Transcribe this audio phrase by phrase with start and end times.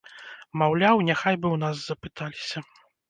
[0.61, 2.59] Маўляў, няхай бы ў нас запыталіся.